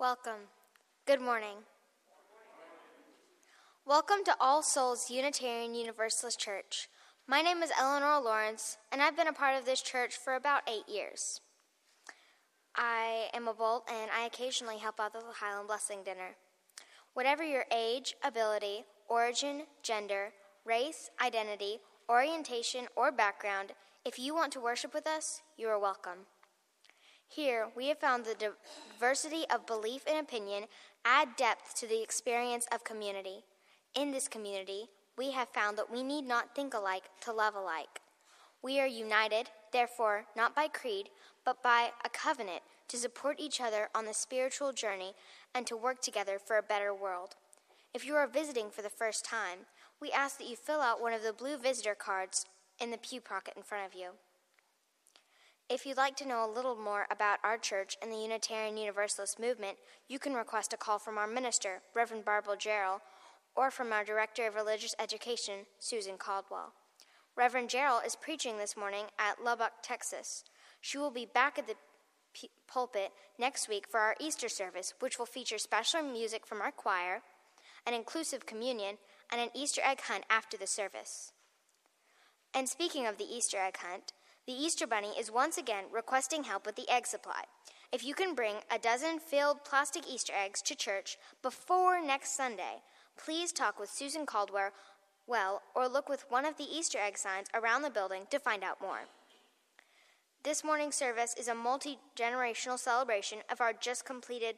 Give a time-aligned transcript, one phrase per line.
[0.00, 0.48] Welcome.
[1.06, 1.62] Good morning.
[3.86, 6.88] Welcome to All Souls Unitarian Universalist Church.
[7.28, 10.68] My name is Eleanor Lawrence, and I've been a part of this church for about
[10.68, 11.40] eight years.
[12.74, 16.34] I am a bolt, and I occasionally help out with the Highland Blessing Dinner.
[17.12, 20.32] Whatever your age, ability, origin, gender,
[20.64, 23.74] race, identity, orientation, or background,
[24.04, 26.26] if you want to worship with us, you are welcome.
[27.28, 28.50] Here, we have found the
[28.98, 30.64] diversity of belief and opinion
[31.04, 33.44] add depth to the experience of community.
[33.94, 38.00] In this community, we have found that we need not think alike to love alike.
[38.62, 41.10] We are united, therefore, not by creed,
[41.44, 45.14] but by a covenant to support each other on the spiritual journey
[45.54, 47.36] and to work together for a better world.
[47.92, 49.60] If you are visiting for the first time,
[50.00, 52.46] we ask that you fill out one of the blue visitor cards
[52.80, 54.10] in the pew pocket in front of you.
[55.70, 59.40] If you'd like to know a little more about our church and the Unitarian Universalist
[59.40, 59.78] movement,
[60.08, 63.00] you can request a call from our minister, Reverend Barbara Gerald,
[63.56, 66.74] or from our Director of Religious Education, Susan Caldwell.
[67.34, 70.44] Reverend Gerald is preaching this morning at Lubbock, Texas.
[70.82, 71.76] She will be back at the
[72.34, 76.72] p- pulpit next week for our Easter service, which will feature special music from our
[76.72, 77.22] choir,
[77.86, 78.98] an inclusive communion,
[79.32, 81.32] and an Easter egg hunt after the service.
[82.52, 84.12] And speaking of the Easter egg hunt,
[84.46, 87.44] the Easter Bunny is once again requesting help with the egg supply.
[87.92, 92.82] If you can bring a dozen filled plastic Easter eggs to church before next Sunday,
[93.16, 94.72] please talk with Susan Caldwell
[95.26, 98.62] well or look with one of the Easter egg signs around the building to find
[98.62, 99.04] out more.
[100.42, 104.56] This morning's service is a multi generational celebration of our just completed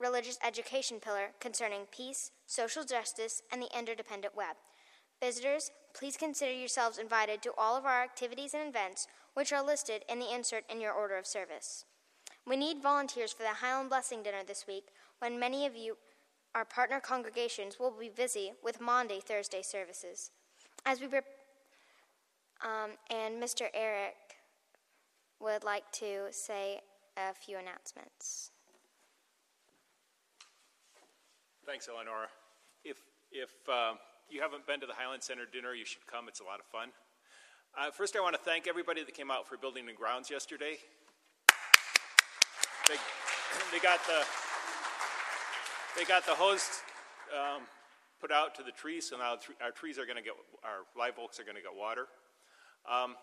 [0.00, 4.56] religious education pillar concerning peace, social justice, and the interdependent web.
[5.22, 10.04] Visitors, please consider yourselves invited to all of our activities and events, which are listed
[10.08, 11.84] in the insert in your order of service.
[12.46, 14.88] We need volunteers for the Highland Blessing Dinner this week,
[15.20, 15.96] when many of you,
[16.54, 20.30] our partner congregations, will be busy with Maundy Thursday services.
[20.84, 21.06] As we
[22.62, 23.66] um, and Mr.
[23.74, 24.14] Eric
[25.40, 26.80] would like to say
[27.16, 28.50] a few announcements.
[31.66, 32.28] Thanks, Eleanor.
[32.84, 32.98] If,
[33.30, 33.94] if uh,
[34.32, 36.26] you haven't been to the Highland Center dinner, you should come.
[36.26, 36.88] It's a lot of fun.
[37.76, 40.78] Uh, first, I want to thank everybody that came out for Building and Grounds yesterday.
[42.88, 42.96] They,
[43.70, 44.24] they got the
[45.96, 46.82] they got the host
[47.30, 47.62] um,
[48.20, 50.32] put out to the trees, so now our trees are going to get
[50.64, 52.06] our live oaks are going to get water.
[52.90, 53.14] Um,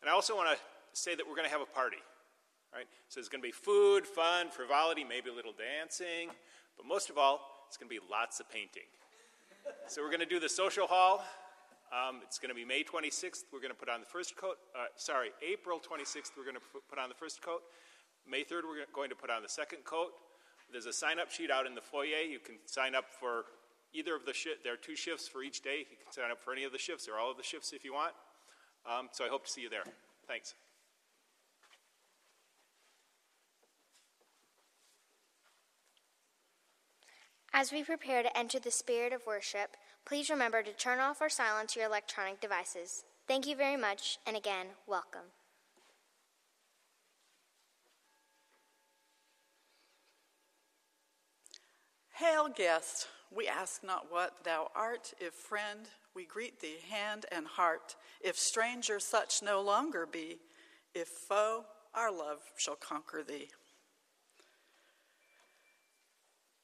[0.00, 0.58] and I also want to
[0.92, 1.98] say that we're going to have a party.
[2.72, 2.86] Right?
[3.08, 6.30] So there's going to be food, fun, frivolity, maybe a little dancing,
[6.76, 8.90] but most of all, it's going to be lots of painting.
[9.88, 11.24] So we're going to do the social hall.
[11.92, 13.44] Um, it's going to be May 26th.
[13.52, 14.56] We're going to put on the first coat.
[14.74, 16.32] Uh, sorry, April 26th.
[16.36, 17.62] We're going to put on the first coat.
[18.28, 18.64] May 3rd.
[18.66, 20.10] We're going to put on the second coat.
[20.72, 22.24] There's a sign-up sheet out in the foyer.
[22.28, 23.44] You can sign up for
[23.92, 24.60] either of the shifts.
[24.64, 25.86] There are two shifts for each day.
[25.90, 27.84] You can sign up for any of the shifts or all of the shifts if
[27.84, 28.12] you want.
[28.90, 29.84] Um, so I hope to see you there.
[30.26, 30.54] Thanks.
[37.56, 41.28] As we prepare to enter the spirit of worship, please remember to turn off or
[41.28, 43.04] silence your electronic devices.
[43.28, 45.30] Thank you very much, and again, welcome.
[52.14, 57.46] Hail, guest, we ask not what thou art, if friend, we greet thee hand and
[57.46, 57.94] heart.
[58.20, 60.38] If stranger, such no longer be.
[60.92, 63.50] If foe, our love shall conquer thee.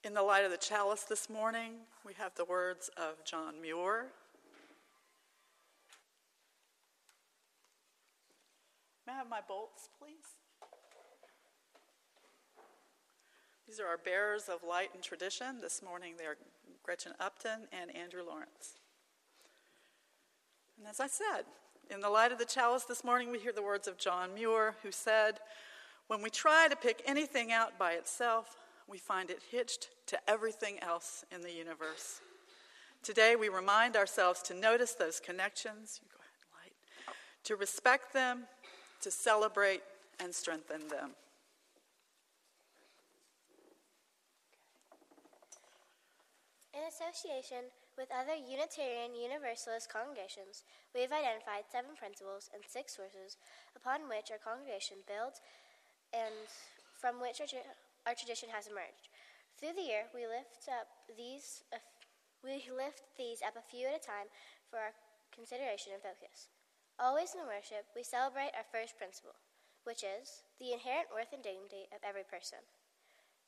[0.03, 1.73] In the light of the chalice this morning,
[2.07, 4.07] we have the words of John Muir.
[9.07, 10.39] May I have my bolts, please?
[13.69, 15.61] These are our bearers of light and tradition.
[15.61, 16.39] This morning they are
[16.83, 18.79] Gretchen Upton and Andrew Lawrence.
[20.79, 21.45] And as I said,
[21.91, 24.77] in the light of the chalice this morning, we hear the words of John Muir,
[24.83, 25.41] who said,
[26.07, 28.57] When we try to pick anything out by itself,
[28.91, 32.21] we find it hitched to everything else in the universe.
[33.03, 36.01] Today, we remind ourselves to notice those connections,
[36.59, 37.15] ahead,
[37.45, 38.45] to respect them,
[39.01, 39.83] to celebrate
[40.19, 41.11] and strengthen them.
[46.75, 50.65] In association with other Unitarian Universalist congregations,
[50.95, 53.37] we have identified seven principles and six sources
[53.77, 55.41] upon which our congregation builds
[56.13, 56.35] and
[57.01, 57.47] from which our
[58.07, 59.13] our tradition has emerged.
[59.59, 61.83] Through the year, we lift up these uh,
[62.41, 64.33] we lift these up a few at a time
[64.73, 64.97] for our
[65.29, 66.49] consideration and focus.
[66.97, 69.37] Always in worship, we celebrate our first principle,
[69.85, 72.65] which is the inherent worth and dignity of every person.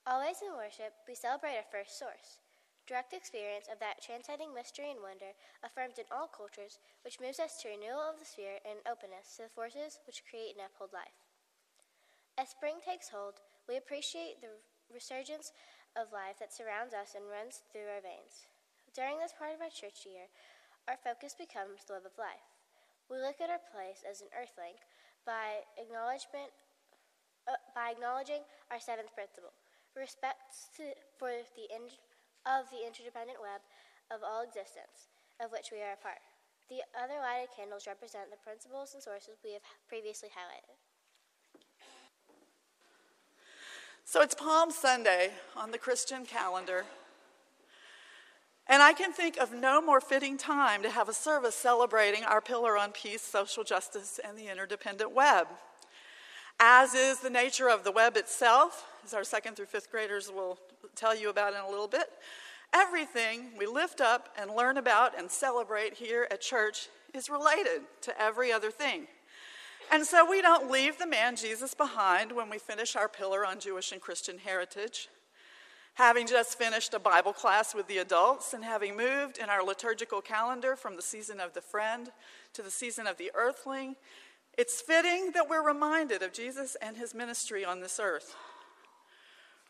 [0.04, 2.40] Always in worship, we celebrate our first source.
[2.84, 5.32] Direct experience of that transcending mystery and wonder
[5.62, 9.46] affirmed in all cultures, which moves us to renewal of the spirit and openness to
[9.46, 11.16] the forces which create and uphold life.
[12.36, 13.38] As spring takes hold,
[13.68, 14.52] we appreciate the
[14.92, 15.52] resurgence
[15.96, 18.48] of life that surrounds us and runs through our veins.
[18.92, 20.28] During this part of our church year,
[20.88, 22.44] our focus becomes the web of life.
[23.08, 24.76] We look at our place as an earthling
[25.24, 26.50] by acknowledgement
[27.46, 29.50] uh, by acknowledging our seventh principle,
[29.98, 31.90] respect to, for the in,
[32.46, 33.62] of the interdependent web
[34.14, 35.10] of all existence,
[35.42, 36.22] of which we are a part.
[36.70, 40.78] The other lighted candles represent the principles and sources we have previously highlighted.
[44.12, 46.84] So it's Palm Sunday on the Christian calendar.
[48.66, 52.42] And I can think of no more fitting time to have a service celebrating our
[52.42, 55.46] pillar on peace, social justice, and the interdependent web.
[56.60, 60.58] As is the nature of the web itself, as our second through fifth graders will
[60.94, 62.10] tell you about in a little bit,
[62.74, 68.20] everything we lift up and learn about and celebrate here at church is related to
[68.20, 69.06] every other thing.
[69.92, 73.60] And so we don't leave the man Jesus behind when we finish our pillar on
[73.60, 75.10] Jewish and Christian heritage.
[75.96, 80.22] Having just finished a Bible class with the adults and having moved in our liturgical
[80.22, 82.10] calendar from the season of the friend
[82.54, 83.96] to the season of the earthling,
[84.56, 88.34] it's fitting that we're reminded of Jesus and his ministry on this earth.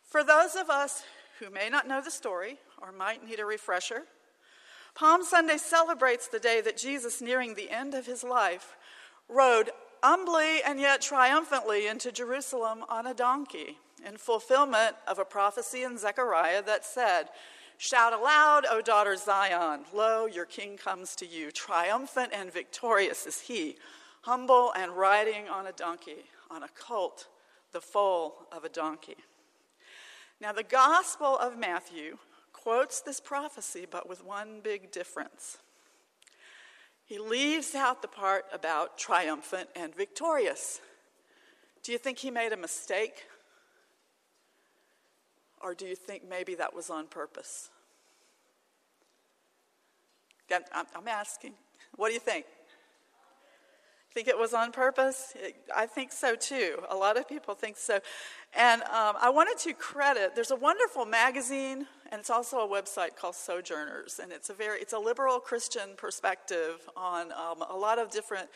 [0.05, 1.03] For those of us
[1.41, 4.03] who may not know the story or might need a refresher,
[4.95, 8.77] Palm Sunday celebrates the day that Jesus, nearing the end of his life,
[9.29, 9.71] rode
[10.03, 15.97] humbly and yet triumphantly into Jerusalem on a donkey in fulfillment of a prophecy in
[15.97, 17.29] Zechariah that said,
[17.79, 21.51] Shout aloud, O daughter Zion, lo, your king comes to you.
[21.51, 23.77] Triumphant and victorious is he,
[24.23, 27.29] humble and riding on a donkey, on a colt,
[27.73, 29.17] the foal of a donkey.
[30.41, 32.19] Now, the Gospel of Matthew
[32.53, 35.59] quotes this prophecy, but with one big difference.
[37.13, 40.81] He leaves out the part about triumphant and victorious.
[41.83, 43.27] Do you think he made a mistake?
[45.61, 47.69] Or do you think maybe that was on purpose?
[50.51, 51.53] I'm asking.
[51.97, 52.47] What do you think?
[54.15, 55.35] Think it was on purpose?
[55.77, 56.79] I think so too.
[56.89, 58.01] A lot of people think so.
[58.55, 63.17] And um, I wanted to credit, there's a wonderful magazine and it's also a website
[63.17, 67.99] called Sojourners, and it's a very it's a liberal Christian perspective on um, a lot
[67.99, 68.51] of different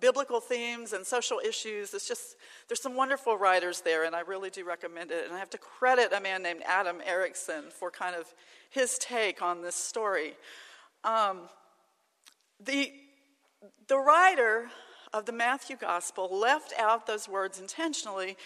[0.00, 1.94] biblical themes and social issues.
[1.94, 2.36] It's just
[2.68, 5.24] there's some wonderful writers there, and I really do recommend it.
[5.24, 8.26] And I have to credit a man named Adam Erickson for kind of
[8.68, 10.34] his take on this story.
[11.02, 11.48] Um,
[12.62, 12.92] the
[13.88, 14.68] the writer
[15.14, 18.36] of the Matthew Gospel left out those words intentionally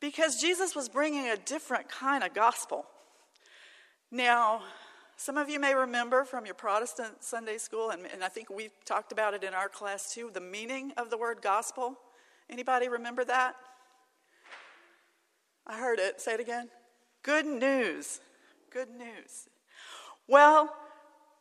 [0.00, 2.86] because Jesus was bringing a different kind of gospel.
[4.10, 4.62] Now,
[5.16, 8.70] some of you may remember from your Protestant Sunday school, and, and, I think we
[8.84, 11.98] talked about it in our class too, the meaning of the word gospel.
[12.48, 13.56] Anybody remember that?
[15.66, 16.20] I heard it.
[16.20, 16.68] Say it again.
[17.22, 18.20] Good news.
[18.70, 19.48] Good news.
[20.28, 20.74] Well,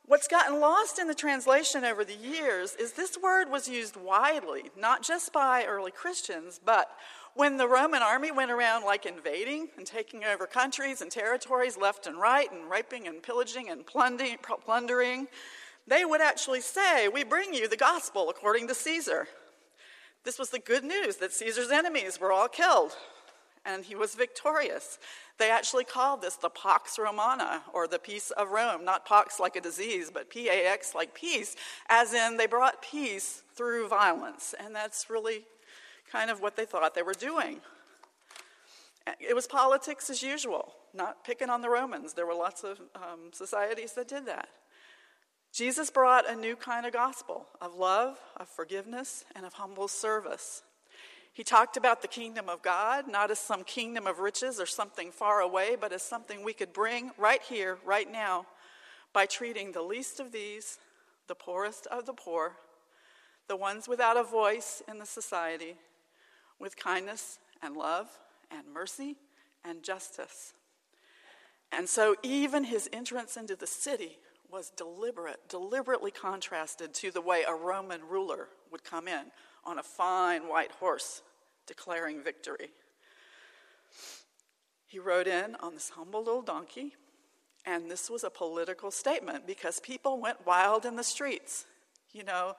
[0.05, 4.63] what's gotten lost in the translation over the years is this word was used widely,
[4.77, 6.89] not just by early Christians, but
[7.37, 12.07] when the Roman army went around like invading and taking over countries and territories left
[12.07, 15.27] and right and raping and pillaging and plundering,
[15.87, 19.27] they would actually say, We bring you the gospel according to Caesar.
[20.23, 22.93] This was the good news that Caesar's enemies were all killed
[23.67, 24.97] and he was victorious.
[25.37, 28.83] They actually called this the Pax Romana, or the peace of Rome.
[28.83, 31.55] Not Pax like a disease, but P A X like peace,
[31.89, 34.55] as in they brought peace through violence.
[34.59, 35.45] And that's really
[36.11, 37.59] kind of what they thought they were doing.
[39.19, 42.13] It was politics as usual, not picking on the Romans.
[42.13, 44.49] There were lots of um, societies that did that.
[45.53, 50.61] Jesus brought a new kind of gospel of love, of forgiveness, and of humble service.
[51.33, 55.11] He talked about the kingdom of God, not as some kingdom of riches or something
[55.11, 58.45] far away, but as something we could bring right here, right now,
[59.13, 60.79] by treating the least of these,
[61.27, 62.53] the poorest of the poor,
[63.47, 65.75] the ones without a voice in the society,
[66.59, 68.07] with kindness and love
[68.51, 69.17] and mercy
[69.63, 70.53] and justice.
[71.71, 77.43] And so, even his entrance into the city was deliberate, deliberately contrasted to the way
[77.43, 79.25] a Roman ruler would come in
[79.65, 81.21] on a fine white horse
[81.65, 82.69] declaring victory.
[84.87, 86.95] He rode in on this humble little donkey,
[87.65, 91.65] and this was a political statement because people went wild in the streets.
[92.13, 92.53] You know,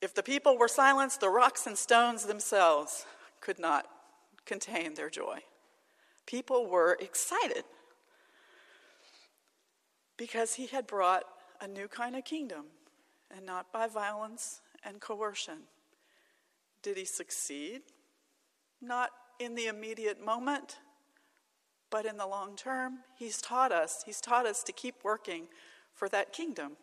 [0.00, 3.04] if the people were silenced, the rocks and stones themselves
[3.40, 3.86] could not
[4.44, 5.40] contain their joy.
[6.26, 7.64] People were excited
[10.16, 11.24] because he had brought
[11.60, 12.66] a new kind of kingdom
[13.34, 15.58] and not by violence and coercion.
[16.82, 17.82] Did he succeed?
[18.80, 20.78] Not in the immediate moment,
[21.90, 22.98] but in the long term.
[23.16, 25.48] He's taught us, he's taught us to keep working
[25.94, 26.76] for that kingdom.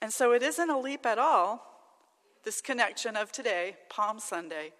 [0.00, 1.73] And so it isn't a leap at all,
[2.44, 4.72] this connection of today, Palm Sunday,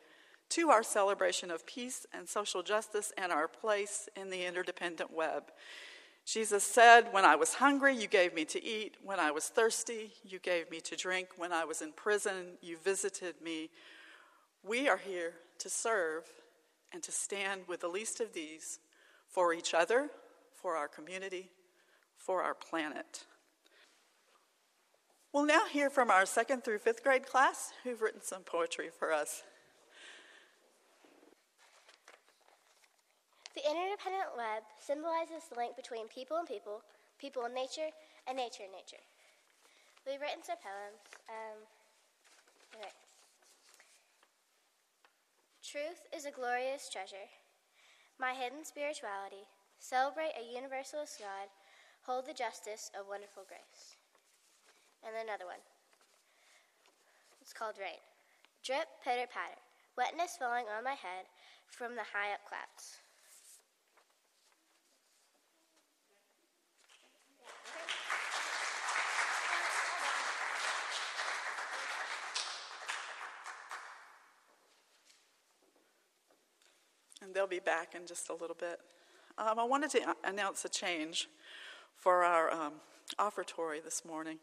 [0.50, 5.44] to our celebration of peace and social justice and our place in the interdependent web.
[6.26, 8.96] Jesus said, When I was hungry, you gave me to eat.
[9.02, 11.28] When I was thirsty, you gave me to drink.
[11.36, 13.70] When I was in prison, you visited me.
[14.62, 16.24] We are here to serve
[16.92, 18.78] and to stand with the least of these
[19.28, 20.08] for each other,
[20.54, 21.50] for our community,
[22.16, 23.24] for our planet.
[25.34, 29.12] We'll now hear from our second through fifth grade class who've written some poetry for
[29.12, 29.42] us.
[33.56, 36.82] The interdependent web symbolizes the link between people and people,
[37.18, 37.90] people and nature,
[38.28, 39.02] and nature and nature.
[40.06, 41.02] We've written some poems.
[41.26, 41.58] Um.
[45.66, 47.26] Truth is a glorious treasure.
[48.20, 49.50] My hidden spirituality.
[49.80, 51.50] Celebrate a universalist God.
[52.06, 53.93] Hold the justice of wonderful grace.
[55.06, 55.60] And another one.
[57.40, 58.00] It's called Rain.
[58.64, 59.60] Drip, pitter, patter.
[59.96, 61.28] Wetness falling on my head
[61.68, 62.98] from the high up clouds.
[77.24, 78.78] and they'll be back in just a little bit.
[79.38, 81.28] Um, I wanted to announce a change
[82.04, 82.74] for our um,
[83.18, 84.36] offertory this morning.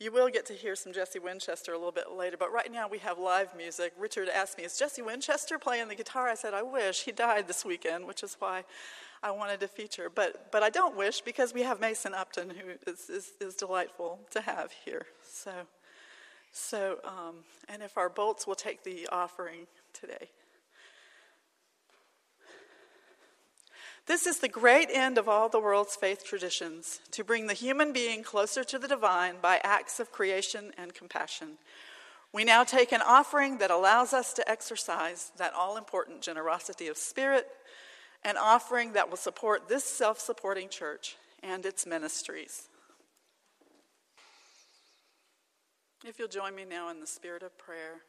[0.00, 2.88] You will get to hear some Jesse Winchester a little bit later, but right now
[2.88, 3.92] we have live music.
[3.98, 6.26] Richard asked me, Is Jesse Winchester playing the guitar?
[6.26, 7.02] I said, I wish.
[7.02, 8.64] He died this weekend, which is why
[9.22, 10.10] I wanted to feature.
[10.12, 14.18] But, but I don't wish because we have Mason Upton, who is, is, is delightful
[14.30, 15.04] to have here.
[15.22, 15.52] So,
[16.50, 17.36] so um,
[17.68, 20.30] and if our bolts will take the offering today.
[24.06, 27.92] This is the great end of all the world's faith traditions to bring the human
[27.92, 31.58] being closer to the divine by acts of creation and compassion.
[32.32, 36.96] We now take an offering that allows us to exercise that all important generosity of
[36.96, 37.46] spirit,
[38.24, 42.68] an offering that will support this self supporting church and its ministries.
[46.04, 48.02] If you'll join me now in the spirit of prayer.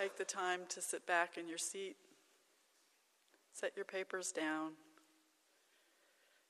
[0.00, 1.94] Take the time to sit back in your seat.
[3.52, 4.68] Set your papers down.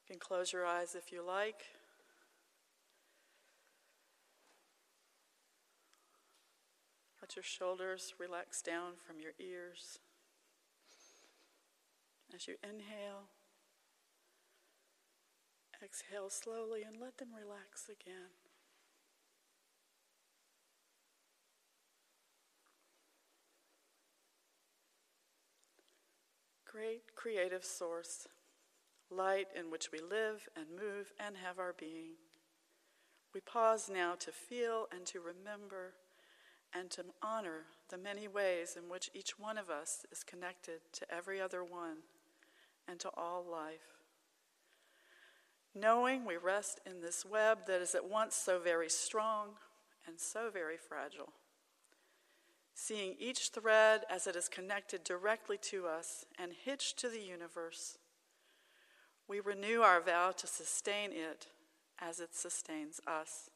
[0.06, 1.64] You can close your eyes if you like.
[7.20, 9.98] Let your shoulders relax down from your ears.
[12.32, 13.24] As you inhale,
[15.82, 18.30] exhale slowly and let them relax again.
[26.70, 28.28] Great creative source,
[29.10, 32.14] light in which we live and move and have our being.
[33.34, 35.94] We pause now to feel and to remember
[36.72, 41.12] and to honor the many ways in which each one of us is connected to
[41.12, 41.98] every other one
[42.86, 43.98] and to all life.
[45.74, 49.50] Knowing we rest in this web that is at once so very strong
[50.06, 51.32] and so very fragile
[52.80, 57.98] seeing each thread as it is connected directly to us and hitched to the universe,
[59.28, 61.48] we renew our vow to sustain it
[61.98, 63.50] as it sustains us,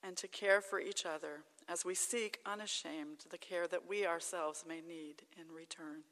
[0.00, 4.64] and to care for each other as we seek unashamed the care that we ourselves
[4.66, 6.04] may need in return.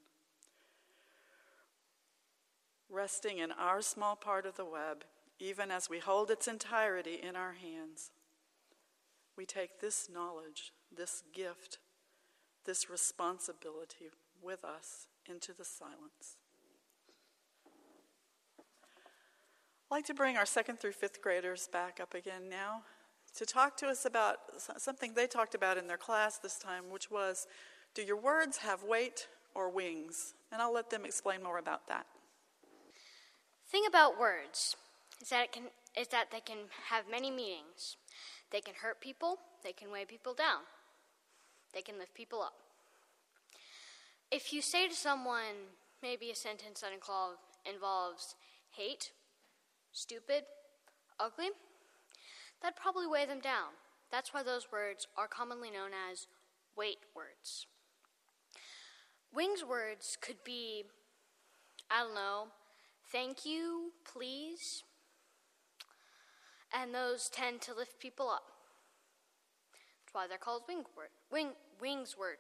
[2.91, 5.05] Resting in our small part of the web,
[5.39, 8.11] even as we hold its entirety in our hands,
[9.37, 11.79] we take this knowledge, this gift,
[12.69, 14.11] this responsibility
[14.43, 16.37] with us into the silence.
[19.91, 22.83] I'd like to bring our second through fifth graders back up again now
[23.37, 24.37] to talk to us about
[24.77, 27.47] something they talked about in their class this time, which was
[27.95, 30.35] do your words have weight or wings?
[30.53, 32.05] And I'll let them explain more about that.
[33.71, 34.77] Thing about words
[35.23, 35.65] is that it can
[35.99, 36.59] is that they can
[36.91, 37.97] have many meanings.
[38.51, 40.65] They can hurt people, they can weigh people down.
[41.75, 42.55] They can lift people up.
[44.31, 45.73] If you say to someone,
[46.03, 48.35] maybe a sentence that involves
[48.71, 49.13] hate,
[49.93, 50.45] stupid,
[51.19, 51.49] ugly,
[52.61, 53.71] that'd probably weigh them down.
[54.11, 56.27] That's why those words are commonly known as
[56.77, 57.67] weight words.
[59.35, 60.85] Wings words could be,
[61.91, 62.49] I don't know,
[63.13, 64.85] thank you, please.
[66.73, 68.45] And those tend to lift people up.
[70.19, 71.15] Why they're called wing word.
[71.31, 72.39] Wing, wings word.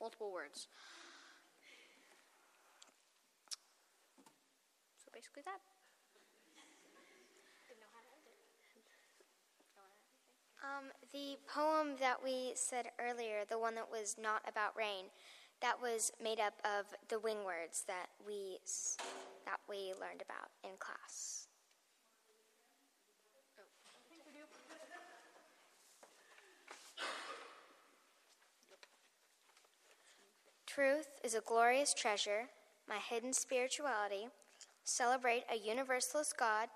[0.00, 0.66] Multiple words.
[4.98, 5.60] So basically that.
[10.64, 15.04] Um, the poem that we said earlier, the one that was not about rain,
[15.60, 18.58] that was made up of the wing words that we
[19.44, 21.45] that we learned about in class.
[30.76, 32.52] Truth is a glorious treasure,
[32.86, 34.28] my hidden spirituality.
[34.84, 36.68] Celebrate a universalist God,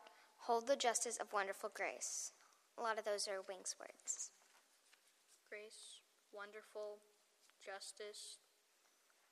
[0.49, 2.33] hold the justice of wonderful grace.
[2.79, 4.33] A lot of those are wings words.
[5.53, 6.01] Grace,
[6.33, 7.05] wonderful,
[7.61, 8.41] justice,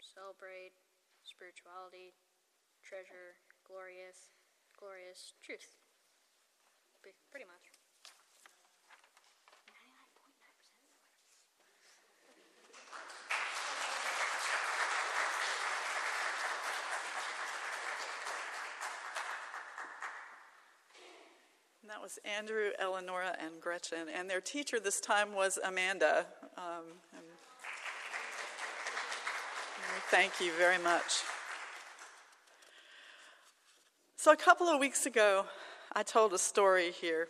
[0.04, 0.76] celebrate,
[1.24, 2.12] spirituality,
[2.84, 4.36] treasure, glorious,
[4.76, 5.80] glorious, truth.
[7.32, 7.72] Pretty much.
[21.88, 24.08] And that was Andrew, Eleonora, and Gretchen.
[24.14, 26.24] And their teacher this time was Amanda.
[26.56, 26.84] Um,
[30.10, 31.20] thank you very much.
[34.16, 35.44] So, a couple of weeks ago,
[35.92, 37.28] I told a story here.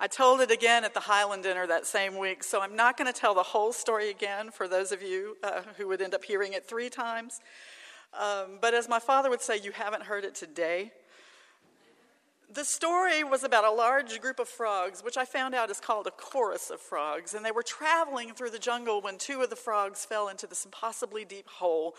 [0.00, 3.10] I told it again at the Highland dinner that same week, so I'm not going
[3.10, 6.24] to tell the whole story again for those of you uh, who would end up
[6.24, 7.40] hearing it three times.
[8.12, 10.92] Um, but as my father would say, you haven't heard it today.
[12.52, 16.06] The story was about a large group of frogs, which I found out is called
[16.06, 19.56] a chorus of frogs, and they were traveling through the jungle when two of the
[19.56, 21.96] frogs fell into this impossibly deep hole.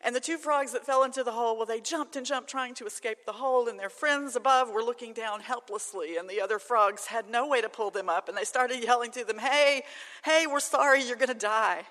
[0.00, 2.74] And the two frogs that fell into the hole, well, they jumped and jumped trying
[2.74, 6.60] to escape the hole, and their friends above were looking down helplessly, and the other
[6.60, 9.82] frogs had no way to pull them up, and they started yelling to them, Hey,
[10.24, 11.82] hey, we're sorry, you're going to die.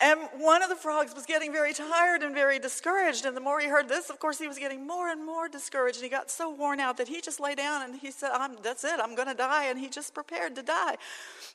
[0.00, 3.24] And one of the frogs was getting very tired and very discouraged.
[3.24, 5.98] And the more he heard this, of course, he was getting more and more discouraged.
[5.98, 8.30] And he got so worn out that he just lay down and he said,
[8.62, 9.66] That's it, I'm going to die.
[9.66, 10.96] And he just prepared to die.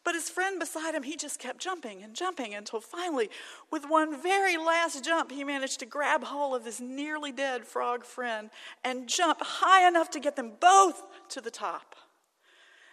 [0.05, 3.29] But his friend beside him, he just kept jumping and jumping until finally,
[3.71, 8.05] with one very last jump, he managed to grab hold of this nearly dead frog
[8.05, 8.49] friend
[8.85, 11.95] and jump high enough to get them both to the top.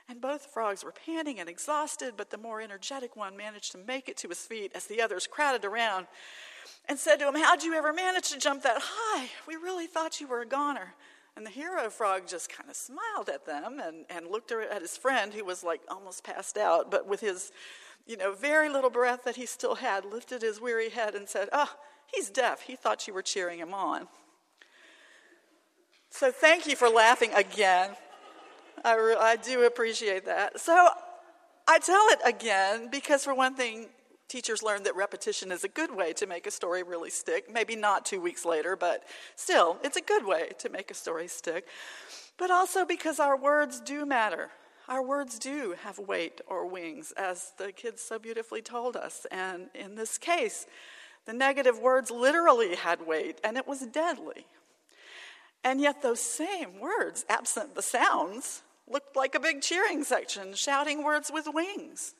[0.09, 4.09] And both frogs were panting and exhausted, but the more energetic one managed to make
[4.09, 6.07] it to his feet as the others crowded around
[6.88, 9.29] and said to him, How'd you ever manage to jump that high?
[9.49, 10.95] We really thought you were a goner.
[11.37, 14.97] And the hero frog just kind of smiled at them and, and looked at his
[14.97, 17.53] friend, who was like almost passed out, but with his,
[18.07, 21.49] you know, very little breath that he still had, lifted his weary head and said,
[21.53, 21.71] Oh,
[22.07, 22.62] he's deaf.
[22.62, 24.09] He thought you were cheering him on.
[26.11, 27.90] So thank you for laughing again.
[28.87, 30.61] I, re- I do appreciate that.
[30.61, 30.88] So
[31.66, 33.88] I tell it again because, for one thing,
[34.29, 37.53] teachers learned that repetition is a good way to make a story really stick.
[37.53, 39.03] Maybe not two weeks later, but
[39.35, 41.66] still, it's a good way to make a story stick.
[42.38, 44.51] But also because our words do matter.
[44.88, 49.27] Our words do have weight or wings, as the kids so beautifully told us.
[49.33, 50.64] And in this case,
[51.25, 54.46] the negative words literally had weight, and it was deadly.
[55.64, 61.03] And yet, those same words, absent the sounds, looked like a big cheering section, shouting
[61.03, 62.14] words with wings.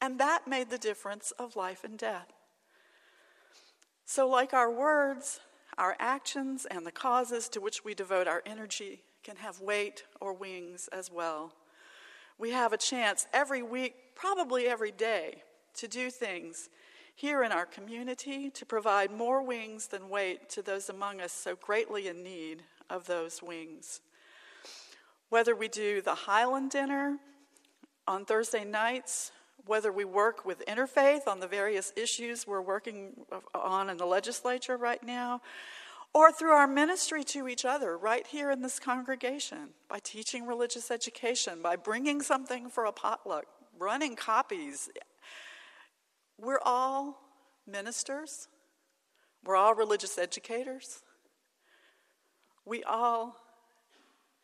[0.00, 2.32] And that made the difference of life and death.
[4.04, 5.40] So, like our words,
[5.78, 10.32] our actions and the causes to which we devote our energy can have weight or
[10.34, 11.52] wings as well.
[12.38, 15.42] We have a chance every week, probably every day,
[15.74, 16.68] to do things
[17.14, 21.56] here in our community to provide more wings than weight to those among us so
[21.56, 24.00] greatly in need of those wings.
[25.32, 27.16] Whether we do the Highland dinner
[28.06, 29.32] on Thursday nights,
[29.64, 33.12] whether we work with Interfaith on the various issues we're working
[33.54, 35.40] on in the legislature right now,
[36.12, 40.90] or through our ministry to each other right here in this congregation by teaching religious
[40.90, 43.46] education, by bringing something for a potluck,
[43.78, 44.90] running copies.
[46.38, 47.22] We're all
[47.66, 48.48] ministers,
[49.42, 51.00] we're all religious educators.
[52.66, 53.41] We all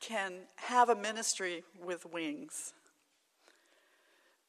[0.01, 2.73] can have a ministry with wings.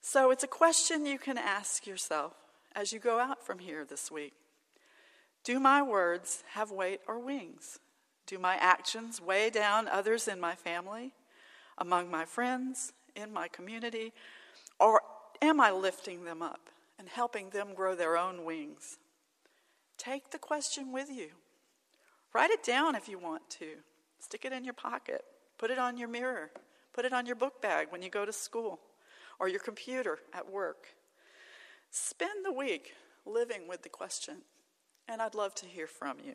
[0.01, 2.33] So it's a question you can ask yourself
[2.75, 4.33] as you go out from here this week.
[5.43, 7.79] Do my words have weight or wings?
[8.25, 11.13] Do my actions weigh down others in my family,
[11.77, 14.13] among my friends, in my community?
[14.79, 15.01] Or
[15.41, 18.97] am I lifting them up and helping them grow their own wings.
[19.97, 21.29] Take the question with you.
[22.33, 23.77] Write it down if you want to.
[24.19, 25.23] Stick it in your pocket.
[25.59, 26.49] Put it on your mirror.
[26.93, 28.79] Put it on your book bag when you go to school
[29.39, 30.87] or your computer at work.
[31.91, 32.93] Spend the week
[33.25, 34.37] living with the question,
[35.07, 36.33] and I'd love to hear from you.